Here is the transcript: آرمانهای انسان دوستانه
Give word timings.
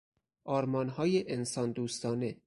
آرمانهای 0.45 1.31
انسان 1.31 1.71
دوستانه 1.73 2.37